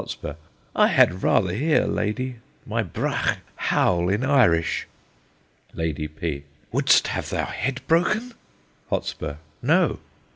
_I 0.75 0.87
had 0.87 1.21
rather 1.21 1.53
hear 1.53 1.85
Lady, 1.85 2.37
my 2.65 2.81
brach, 2.81 3.37
howl 3.55 4.09
in 4.09 4.23
Irish. 4.25 4.87
Lady 5.75 6.07
P. 6.07 6.43
Wouldst 6.71 7.09
have 7.09 7.29
thy 7.29 7.43
head 7.43 7.81
broken? 7.85 8.33
Hot. 8.89 9.13
No. 9.61 9.99